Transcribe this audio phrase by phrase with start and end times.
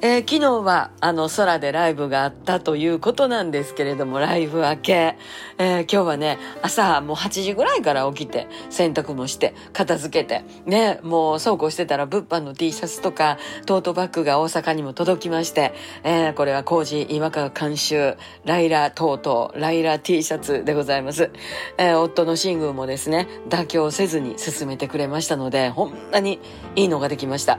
[0.00, 5.16] えー、昨日はあの空でライブがあったということなんですけれども、ライブ明け、
[5.58, 21.32] えー、今日はね、朝もう8時ぐらいから起きて、洗濯もして、片付けて、ね、もう倉庫してたら物販の T シャツとか、トートバッグが大阪にも届きまして、えー、これは工事今川監修、ライラトート、ライラ T シャツでございます。
[21.76, 26.38] え、夫のシングもですね、妥協せずに進めてくれましたので、ほんなに
[26.76, 27.58] いいのができました。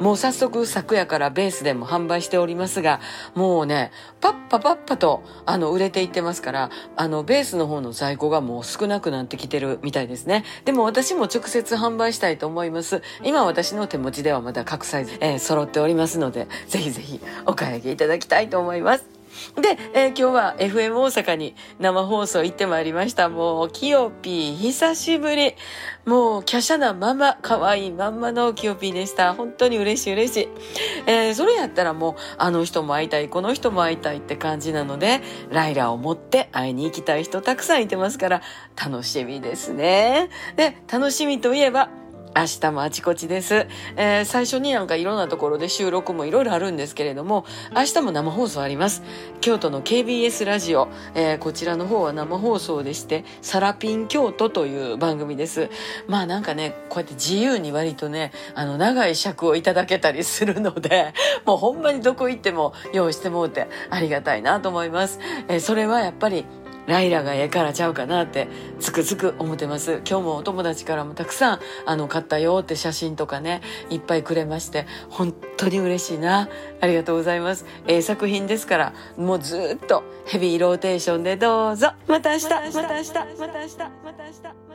[0.00, 3.00] もう早速昨夜からベースでも販売しておりますが、
[3.34, 10.44] もうね、パッパパッパと、あの、売れていってますから、あの、ベースの方の在庫がもう少なくなってきてるみたいですね。
[10.64, 13.02] でも私も直接販売したいと思います。
[13.22, 19.19] 今私の手持ちではまだ各サイズ、えー、揃っておりますので、ぜひぜひお買い上げいただきたいと思います。
[19.60, 23.28] で、えー、今日は FM 大阪に生放送行ってまいりました。
[23.28, 25.54] もう、キヨピー、久しぶり。
[26.04, 29.34] もう、華奢なまま、可愛いまんまのキヨピーでした。
[29.34, 30.48] 本当に嬉しい嬉しい。
[31.06, 38.42] えー、それやったらもう、あの人も会いたい、この人も会いたいって感じなので、ライラを持って会いに行きたい人たくさんいてますから、
[38.76, 40.30] 楽しみですね。
[40.56, 41.90] で、楽しみといえば、
[42.36, 43.66] 明日もあちこちです。
[43.96, 49.02] えー、最初になんかいろんなところで収録もいろいろあるんですけれども、明日も生放送あります。
[49.40, 55.70] 京都の KBS ラジオ、えー、こちらの方は生放送でして、サラピン京都という番組です。
[56.06, 61.12] まあなんかね、こうやって自由に割とね、あの、長い尺をいただけたりするので、
[61.44, 65.18] もうほんまにどこ行っても用意してもうてありがたいなと思います。
[65.48, 66.44] えー、それはやっぱり
[66.86, 70.00] ライラがええからちゃうかなってつくづく思ってます。
[70.08, 76.48] 今日もお友達からもたくさんあの買ったよって写真とかね、いっぱいくれまして、本当に嬉しいな。
[76.80, 77.66] ありがとうございます。
[77.86, 81.92] ええ作品ですから、もうずっとヘビーローテーションでどうぞ。
[82.06, 84.69] また明日、また明日、また明日、また明日。